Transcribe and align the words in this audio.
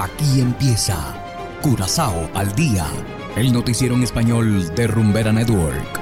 Aquí 0.00 0.40
empieza 0.40 0.96
Curazao 1.60 2.30
al 2.32 2.54
día, 2.54 2.86
el 3.34 3.52
noticiero 3.52 3.96
en 3.96 4.04
español 4.04 4.72
de 4.76 4.86
Rumbera 4.86 5.32
Network. 5.32 6.00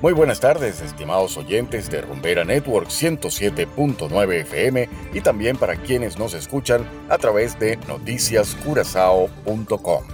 Muy 0.00 0.12
buenas 0.12 0.38
tardes, 0.38 0.82
estimados 0.82 1.36
oyentes 1.36 1.90
de 1.90 2.02
Rumbera 2.02 2.44
Network 2.44 2.90
107.9 2.90 4.34
FM 4.42 4.88
y 5.14 5.20
también 5.20 5.56
para 5.56 5.74
quienes 5.74 6.16
nos 6.16 6.34
escuchan 6.34 6.88
a 7.08 7.18
través 7.18 7.58
de 7.58 7.76
noticiascurazao.com. 7.88 10.13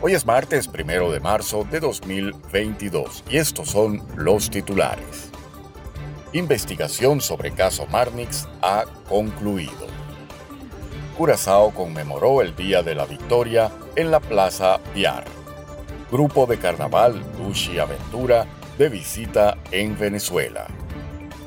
Hoy 0.00 0.14
es 0.14 0.24
martes 0.24 0.68
primero 0.68 1.10
de 1.10 1.18
marzo 1.18 1.66
de 1.68 1.80
2022 1.80 3.24
y 3.28 3.38
estos 3.38 3.70
son 3.70 4.00
los 4.14 4.48
titulares. 4.48 5.28
Investigación 6.32 7.20
sobre 7.20 7.50
caso 7.50 7.84
Marnix 7.88 8.46
ha 8.62 8.84
concluido. 9.08 9.88
Curazao 11.16 11.72
conmemoró 11.72 12.42
el 12.42 12.54
Día 12.54 12.84
de 12.84 12.94
la 12.94 13.06
Victoria 13.06 13.72
en 13.96 14.12
la 14.12 14.20
Plaza 14.20 14.78
Piar. 14.94 15.24
Grupo 16.12 16.46
de 16.46 16.58
Carnaval 16.58 17.20
Lushi 17.36 17.80
Aventura 17.80 18.46
de 18.78 18.88
visita 18.90 19.58
en 19.72 19.98
Venezuela. 19.98 20.68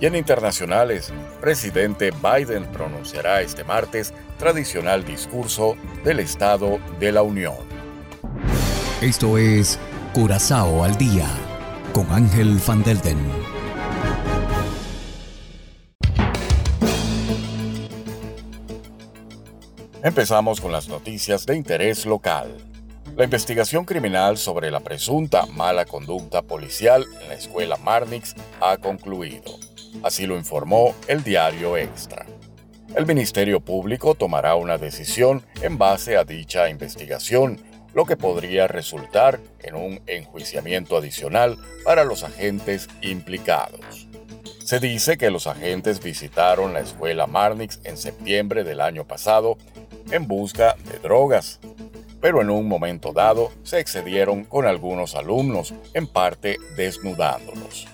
Y 0.01 0.07
en 0.07 0.15
internacionales, 0.17 1.13
presidente 1.39 2.11
Biden 2.11 2.65
pronunciará 2.65 3.39
este 3.39 3.63
martes 3.63 4.13
tradicional 4.37 5.05
discurso 5.05 5.77
del 6.03 6.19
Estado 6.19 6.79
de 6.99 7.13
la 7.13 7.21
Unión. 7.21 7.80
Esto 9.01 9.39
es 9.39 9.79
Curazao 10.13 10.83
al 10.83 10.95
día 10.95 11.27
con 11.91 12.11
Ángel 12.11 12.59
Van 12.67 12.83
Delden. 12.83 13.17
Empezamos 20.03 20.61
con 20.61 20.71
las 20.71 20.87
noticias 20.87 21.47
de 21.47 21.55
interés 21.55 22.05
local. 22.05 22.55
La 23.17 23.23
investigación 23.23 23.85
criminal 23.85 24.37
sobre 24.37 24.69
la 24.69 24.81
presunta 24.81 25.47
mala 25.47 25.85
conducta 25.85 26.43
policial 26.43 27.07
en 27.23 27.29
la 27.29 27.33
escuela 27.33 27.77
Marnix 27.77 28.35
ha 28.61 28.77
concluido. 28.77 29.57
Así 30.03 30.27
lo 30.27 30.37
informó 30.37 30.93
el 31.07 31.23
diario 31.23 31.75
Extra. 31.75 32.27
El 32.95 33.07
Ministerio 33.07 33.61
Público 33.61 34.13
tomará 34.13 34.53
una 34.53 34.77
decisión 34.77 35.43
en 35.63 35.79
base 35.79 36.17
a 36.17 36.23
dicha 36.23 36.69
investigación, 36.69 37.70
lo 37.93 38.05
que 38.05 38.17
podría 38.17 38.67
resultar 38.67 39.39
en 39.59 39.75
un 39.75 40.01
enjuiciamiento 40.07 40.97
adicional 40.97 41.57
para 41.83 42.03
los 42.03 42.23
agentes 42.23 42.87
implicados. 43.01 44.07
Se 44.63 44.79
dice 44.79 45.17
que 45.17 45.31
los 45.31 45.47
agentes 45.47 46.01
visitaron 46.01 46.73
la 46.73 46.79
escuela 46.79 47.27
Marnix 47.27 47.79
en 47.83 47.97
septiembre 47.97 48.63
del 48.63 48.79
año 48.79 49.05
pasado 49.05 49.57
en 50.11 50.27
busca 50.27 50.75
de 50.85 50.99
drogas, 50.99 51.59
pero 52.21 52.41
en 52.41 52.49
un 52.49 52.67
momento 52.67 53.11
dado 53.11 53.51
se 53.63 53.79
excedieron 53.79 54.45
con 54.45 54.65
algunos 54.65 55.15
alumnos, 55.15 55.73
en 55.93 56.07
parte 56.07 56.57
desnudándolos. 56.77 57.87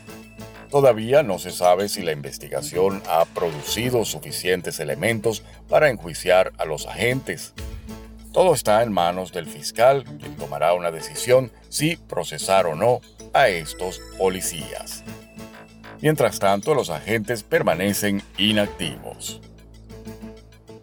Todavía 0.69 1.23
no 1.23 1.39
se 1.39 1.51
sabe 1.51 1.87
si 1.87 2.01
la 2.01 2.11
investigación 2.11 3.01
ha 3.07 3.23
producido 3.25 4.03
suficientes 4.03 4.79
elementos 4.81 5.43
para 5.69 5.89
enjuiciar 5.89 6.51
a 6.57 6.65
los 6.65 6.87
agentes. 6.87 7.53
Todo 8.37 8.53
está 8.53 8.83
en 8.83 8.93
manos 8.93 9.31
del 9.31 9.47
fiscal, 9.47 10.03
quien 10.03 10.35
tomará 10.35 10.75
una 10.75 10.91
decisión 10.91 11.51
si 11.69 11.95
procesar 11.95 12.67
o 12.67 12.75
no 12.75 13.01
a 13.33 13.47
estos 13.47 13.99
policías. 14.15 15.03
Mientras 16.03 16.37
tanto, 16.37 16.75
los 16.75 16.91
agentes 16.91 17.41
permanecen 17.41 18.21
inactivos. 18.37 19.41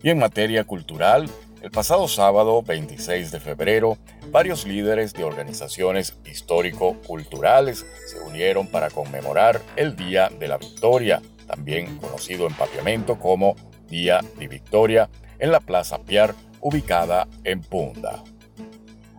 Y 0.02 0.10
en 0.10 0.18
materia 0.18 0.64
cultural, 0.64 1.30
el 1.62 1.70
pasado 1.70 2.08
sábado 2.08 2.60
26 2.60 3.30
de 3.30 3.38
febrero, 3.38 3.98
varios 4.32 4.66
líderes 4.66 5.12
de 5.12 5.22
organizaciones 5.22 6.16
histórico-culturales 6.24 7.86
se 8.08 8.18
unieron 8.18 8.66
para 8.66 8.90
conmemorar 8.90 9.62
el 9.76 9.94
Día 9.94 10.28
de 10.28 10.48
la 10.48 10.58
Victoria, 10.58 11.22
también 11.46 11.98
conocido 11.98 12.48
en 12.48 12.54
papiamento 12.54 13.16
como 13.20 13.54
Día 13.86 14.22
de 14.40 14.48
Victoria, 14.48 15.08
en 15.38 15.52
la 15.52 15.60
Plaza 15.60 15.98
Piar, 15.98 16.34
ubicada 16.64 17.28
en 17.44 17.60
Punda. 17.60 18.24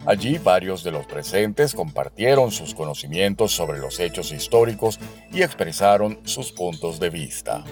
Allí 0.07 0.39
varios 0.39 0.83
de 0.83 0.91
los 0.91 1.05
presentes 1.05 1.73
compartieron 1.73 2.51
sus 2.51 2.75
conocimientos 2.75 3.51
sobre 3.53 3.79
los 3.79 3.99
hechos 3.99 4.31
históricos 4.31 4.99
y 5.31 5.43
expresaron 5.43 6.19
sus 6.25 6.51
puntos 6.51 6.99
de 6.99 7.09
vista. 7.09 7.63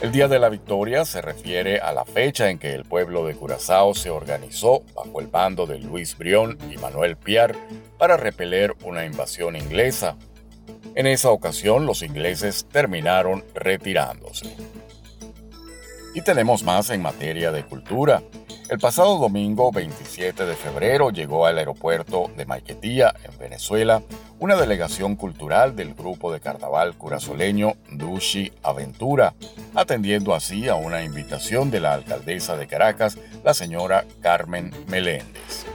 El 0.00 0.12
Día 0.12 0.28
de 0.28 0.38
la 0.38 0.48
Victoria 0.48 1.04
se 1.04 1.20
refiere 1.20 1.78
a 1.78 1.92
la 1.92 2.04
fecha 2.04 2.50
en 2.50 2.58
que 2.58 2.72
el 2.72 2.84
pueblo 2.84 3.24
de 3.26 3.34
Curazao 3.34 3.94
se 3.94 4.10
organizó 4.10 4.82
bajo 4.94 5.20
el 5.20 5.28
bando 5.28 5.66
de 5.66 5.78
Luis 5.78 6.16
Brión 6.18 6.58
y 6.70 6.76
Manuel 6.78 7.16
Piar 7.16 7.54
para 7.98 8.16
repeler 8.16 8.74
una 8.84 9.04
invasión 9.04 9.56
inglesa. 9.56 10.16
En 10.94 11.06
esa 11.06 11.30
ocasión 11.30 11.86
los 11.86 12.02
ingleses 12.02 12.66
terminaron 12.72 13.44
retirándose. 13.54 14.56
Y 16.14 16.22
tenemos 16.22 16.64
más 16.64 16.90
en 16.90 17.02
materia 17.02 17.52
de 17.52 17.64
cultura. 17.64 18.22
El 18.70 18.78
pasado 18.78 19.18
domingo 19.18 19.72
27 19.72 20.46
de 20.46 20.54
febrero 20.54 21.10
llegó 21.10 21.44
al 21.44 21.58
aeropuerto 21.58 22.30
de 22.36 22.46
Maiquetía, 22.46 23.12
en 23.24 23.36
Venezuela, 23.36 24.00
una 24.38 24.54
delegación 24.54 25.16
cultural 25.16 25.74
del 25.74 25.92
grupo 25.92 26.32
de 26.32 26.38
carnaval 26.38 26.94
curazoleño 26.94 27.72
Dushi 27.90 28.52
Aventura, 28.62 29.34
atendiendo 29.74 30.36
así 30.36 30.68
a 30.68 30.76
una 30.76 31.02
invitación 31.02 31.72
de 31.72 31.80
la 31.80 31.94
alcaldesa 31.94 32.56
de 32.56 32.68
Caracas, 32.68 33.18
la 33.42 33.54
señora 33.54 34.04
Carmen 34.20 34.70
Meléndez. 34.86 35.66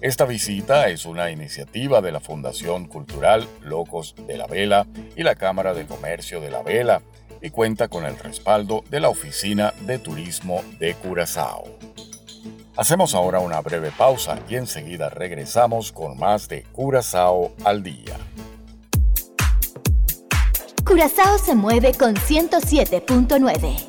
Esta 0.00 0.24
visita 0.24 0.90
es 0.90 1.06
una 1.06 1.32
iniciativa 1.32 2.00
de 2.00 2.12
la 2.12 2.20
Fundación 2.20 2.86
Cultural 2.86 3.48
Locos 3.62 4.14
de 4.28 4.36
la 4.36 4.46
Vela 4.46 4.86
y 5.16 5.24
la 5.24 5.34
Cámara 5.34 5.74
de 5.74 5.86
Comercio 5.86 6.40
de 6.40 6.52
la 6.52 6.62
Vela 6.62 7.02
y 7.40 7.50
cuenta 7.50 7.88
con 7.88 8.04
el 8.04 8.16
respaldo 8.16 8.84
de 8.88 9.00
la 9.00 9.08
Oficina 9.08 9.74
de 9.80 9.98
Turismo 9.98 10.62
de 10.78 10.94
Curazao. 10.94 11.64
Hacemos 12.74 13.14
ahora 13.14 13.38
una 13.40 13.60
breve 13.60 13.90
pausa 13.90 14.38
y 14.48 14.56
enseguida 14.56 15.10
regresamos 15.10 15.92
con 15.92 16.18
más 16.18 16.48
de 16.48 16.62
Curazao 16.72 17.52
al 17.64 17.82
día. 17.82 18.16
Curazao 20.84 21.36
se 21.36 21.54
mueve 21.54 21.92
con 21.92 22.14
107.9. 22.14 23.88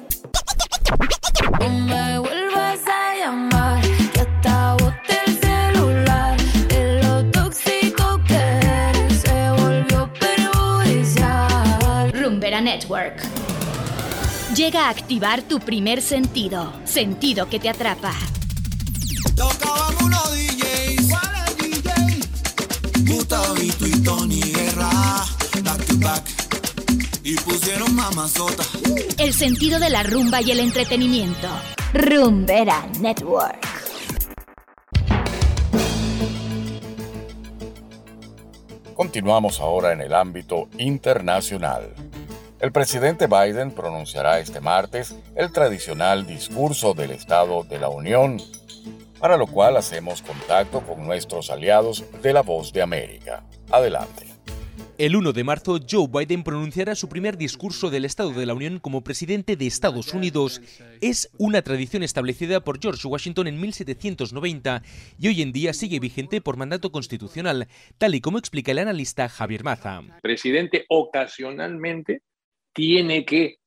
Rumbera 12.12 12.60
Network. 12.60 13.22
Llega 14.54 14.88
a 14.88 14.90
activar 14.90 15.42
tu 15.42 15.60
primer 15.60 16.02
sentido, 16.02 16.74
sentido 16.84 17.48
que 17.48 17.60
te 17.60 17.70
atrapa. 17.70 18.14
Tocaban 19.36 19.96
unos 20.04 20.32
DJs. 20.32 21.10
¿Cuáles? 21.10 21.44
Gustavito 23.08 23.88
y 23.88 24.04
Tony 24.04 24.42
Guerra. 24.42 24.90
Back 25.64 25.86
to 25.86 25.98
back. 25.98 26.24
Y 27.24 27.36
pusieron 27.38 27.96
mamazota. 27.96 28.64
El 29.18 29.34
sentido 29.34 29.80
de 29.80 29.90
la 29.90 30.04
rumba 30.04 30.42
y 30.42 30.52
el 30.52 30.60
entretenimiento. 30.60 31.48
Rumbera 31.94 32.86
Network. 33.00 33.60
Continuamos 38.96 39.60
ahora 39.60 39.94
en 39.94 40.02
el 40.02 40.14
ámbito 40.14 40.70
internacional. 40.78 41.94
El 42.60 42.72
presidente 42.72 43.28
Biden 43.28 43.72
pronunciará 43.72 44.40
este 44.40 44.62
martes 44.62 45.16
el 45.36 45.52
tradicional 45.52 46.26
discurso 46.26 46.94
del 46.94 47.12
Estado 47.12 47.64
de 47.64 47.80
la 47.80 47.90
Unión 47.90 48.40
para 49.24 49.38
lo 49.38 49.48
cual 49.48 49.78
hacemos 49.78 50.22
contacto 50.22 50.82
con 50.82 51.06
nuestros 51.06 51.50
aliados 51.50 52.04
de 52.22 52.34
La 52.34 52.42
Voz 52.42 52.74
de 52.74 52.82
América. 52.82 53.48
Adelante. 53.72 54.26
El 54.98 55.16
1 55.16 55.32
de 55.32 55.46
marzo, 55.46 55.80
Joe 55.90 56.10
Biden 56.12 56.44
pronunciará 56.44 56.94
su 56.94 57.08
primer 57.08 57.38
discurso 57.38 57.90
del 57.90 58.04
Estado 58.04 58.32
de 58.32 58.46
la 58.46 58.54
Unión 58.54 58.80
como 58.80 59.02
presidente 59.02 59.56
de 59.56 59.66
Estados 59.66 60.14
Unidos. 60.14 60.62
Es 61.00 61.32
una 61.38 61.62
tradición 61.62 62.04
establecida 62.04 62.66
por 62.66 62.82
George 62.82 63.08
Washington 63.08 63.48
en 63.48 63.62
1790 63.62 64.84
y 65.18 65.28
hoy 65.30 65.42
en 65.42 65.54
día 65.54 65.72
sigue 65.72 66.02
vigente 66.02 66.42
por 66.42 66.58
mandato 66.58 66.92
constitucional, 66.92 67.70
tal 67.98 68.16
y 68.16 68.20
como 68.20 68.38
explica 68.38 68.74
el 68.74 68.80
analista 68.80 69.30
Javier 69.30 69.64
Maza. 69.64 70.00
El 70.00 70.22
presidente 70.22 70.86
ocasionalmente 70.90 72.24
tiene 72.74 73.24
que 73.24 73.63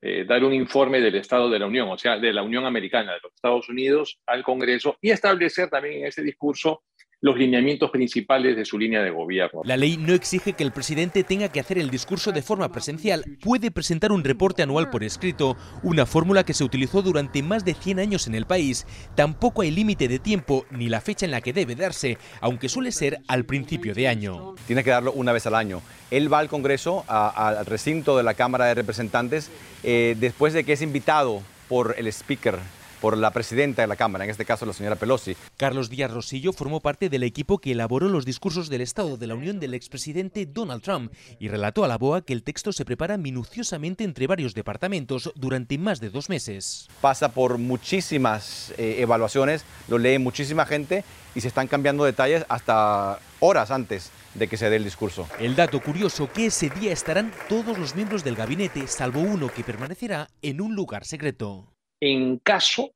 eh, 0.00 0.24
dar 0.24 0.44
un 0.44 0.52
informe 0.52 1.00
del 1.00 1.16
Estado 1.16 1.50
de 1.50 1.58
la 1.58 1.66
Unión, 1.66 1.88
o 1.88 1.98
sea, 1.98 2.18
de 2.18 2.32
la 2.32 2.42
Unión 2.42 2.64
Americana, 2.66 3.12
de 3.14 3.20
los 3.22 3.34
Estados 3.34 3.68
Unidos, 3.68 4.20
al 4.26 4.42
Congreso 4.42 4.96
y 5.00 5.10
establecer 5.10 5.68
también 5.68 6.00
en 6.00 6.06
ese 6.06 6.22
discurso 6.22 6.84
los 7.20 7.36
lineamientos 7.36 7.90
principales 7.90 8.56
de 8.56 8.64
su 8.64 8.78
línea 8.78 9.02
de 9.02 9.10
gobierno. 9.10 9.62
La 9.64 9.76
ley 9.76 9.96
no 9.96 10.12
exige 10.12 10.52
que 10.52 10.62
el 10.62 10.70
presidente 10.70 11.24
tenga 11.24 11.48
que 11.48 11.58
hacer 11.58 11.78
el 11.78 11.90
discurso 11.90 12.30
de 12.30 12.42
forma 12.42 12.70
presencial, 12.70 13.24
puede 13.40 13.70
presentar 13.70 14.12
un 14.12 14.22
reporte 14.22 14.62
anual 14.62 14.88
por 14.90 15.02
escrito, 15.02 15.56
una 15.82 16.06
fórmula 16.06 16.44
que 16.44 16.54
se 16.54 16.62
utilizó 16.62 17.02
durante 17.02 17.42
más 17.42 17.64
de 17.64 17.74
100 17.74 17.98
años 17.98 18.26
en 18.28 18.36
el 18.36 18.46
país. 18.46 18.86
Tampoco 19.16 19.62
hay 19.62 19.72
límite 19.72 20.06
de 20.06 20.20
tiempo 20.20 20.64
ni 20.70 20.88
la 20.88 21.00
fecha 21.00 21.26
en 21.26 21.32
la 21.32 21.40
que 21.40 21.52
debe 21.52 21.74
darse, 21.74 22.18
aunque 22.40 22.68
suele 22.68 22.92
ser 22.92 23.18
al 23.26 23.44
principio 23.44 23.94
de 23.94 24.06
año. 24.06 24.54
Tiene 24.66 24.84
que 24.84 24.90
darlo 24.90 25.12
una 25.12 25.32
vez 25.32 25.46
al 25.46 25.56
año. 25.56 25.82
Él 26.10 26.32
va 26.32 26.38
al 26.38 26.48
Congreso, 26.48 27.04
al 27.08 27.66
recinto 27.66 28.16
de 28.16 28.22
la 28.22 28.34
Cámara 28.34 28.66
de 28.66 28.74
Representantes, 28.74 29.50
eh, 29.82 30.16
después 30.18 30.52
de 30.52 30.64
que 30.64 30.74
es 30.74 30.82
invitado 30.82 31.42
por 31.68 31.96
el 31.98 32.06
speaker 32.06 32.58
por 33.00 33.16
la 33.16 33.30
presidenta 33.30 33.82
de 33.82 33.88
la 33.88 33.96
Cámara, 33.96 34.24
en 34.24 34.30
este 34.30 34.44
caso 34.44 34.66
la 34.66 34.72
señora 34.72 34.96
Pelosi. 34.96 35.36
Carlos 35.56 35.90
Díaz 35.90 36.10
Rosillo 36.10 36.52
formó 36.52 36.80
parte 36.80 37.08
del 37.08 37.22
equipo 37.22 37.58
que 37.58 37.72
elaboró 37.72 38.08
los 38.08 38.24
discursos 38.24 38.68
del 38.68 38.80
Estado 38.80 39.16
de 39.16 39.26
la 39.26 39.34
Unión 39.34 39.60
del 39.60 39.74
expresidente 39.74 40.46
Donald 40.46 40.82
Trump 40.82 41.12
y 41.38 41.48
relató 41.48 41.84
a 41.84 41.88
la 41.88 41.98
BOA 41.98 42.22
que 42.22 42.32
el 42.32 42.42
texto 42.42 42.72
se 42.72 42.84
prepara 42.84 43.16
minuciosamente 43.16 44.04
entre 44.04 44.26
varios 44.26 44.54
departamentos 44.54 45.32
durante 45.34 45.78
más 45.78 46.00
de 46.00 46.10
dos 46.10 46.28
meses. 46.28 46.88
Pasa 47.00 47.30
por 47.32 47.58
muchísimas 47.58 48.72
eh, 48.76 48.96
evaluaciones, 48.98 49.64
lo 49.88 49.98
lee 49.98 50.18
muchísima 50.18 50.66
gente 50.66 51.04
y 51.34 51.40
se 51.40 51.48
están 51.48 51.68
cambiando 51.68 52.04
detalles 52.04 52.44
hasta 52.48 53.18
horas 53.40 53.70
antes 53.70 54.10
de 54.34 54.48
que 54.48 54.56
se 54.56 54.70
dé 54.70 54.76
el 54.76 54.84
discurso. 54.84 55.28
El 55.38 55.56
dato 55.56 55.80
curioso 55.80 56.30
que 56.32 56.46
ese 56.46 56.70
día 56.70 56.92
estarán 56.92 57.32
todos 57.48 57.78
los 57.78 57.94
miembros 57.94 58.24
del 58.24 58.36
gabinete, 58.36 58.86
salvo 58.86 59.20
uno 59.20 59.48
que 59.48 59.64
permanecerá 59.64 60.28
en 60.42 60.60
un 60.60 60.74
lugar 60.74 61.04
secreto 61.04 61.77
en 62.00 62.38
caso, 62.38 62.92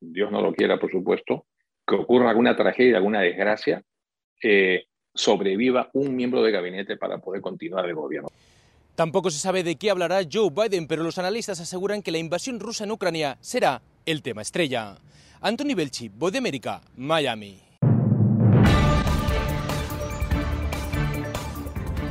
Dios 0.00 0.30
no 0.30 0.40
lo 0.40 0.52
quiera, 0.52 0.78
por 0.78 0.90
supuesto, 0.90 1.46
que 1.86 1.94
ocurra 1.94 2.30
alguna 2.30 2.56
tragedia, 2.56 2.96
alguna 2.96 3.20
desgracia, 3.20 3.82
eh, 4.42 4.84
sobreviva 5.14 5.90
un 5.92 6.14
miembro 6.14 6.42
de 6.42 6.50
gabinete 6.50 6.96
para 6.96 7.18
poder 7.18 7.40
continuar 7.40 7.86
el 7.86 7.94
gobierno. 7.94 8.28
Tampoco 8.94 9.30
se 9.30 9.38
sabe 9.38 9.64
de 9.64 9.76
qué 9.76 9.90
hablará 9.90 10.20
Joe 10.30 10.50
Biden, 10.50 10.86
pero 10.86 11.02
los 11.02 11.18
analistas 11.18 11.60
aseguran 11.60 12.02
que 12.02 12.12
la 12.12 12.18
invasión 12.18 12.60
rusa 12.60 12.84
en 12.84 12.92
Ucrania 12.92 13.38
será 13.40 13.82
el 14.06 14.22
tema 14.22 14.42
estrella. 14.42 14.96
Anthony 15.40 15.74
Belchi, 15.74 16.08
Voz 16.08 16.32
de 16.32 16.38
América, 16.38 16.80
Miami. 16.96 17.60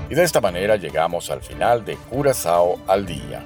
Y 0.10 0.16
de 0.16 0.24
esta 0.24 0.42
manera 0.42 0.76
llegamos 0.76 1.32
al 1.32 1.42
final 1.42 1.86
de 1.86 1.96
Curazao 1.96 2.80
al 2.88 3.06
día. 3.06 3.46